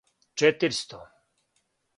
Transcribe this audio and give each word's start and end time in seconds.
четиристо 0.37 0.99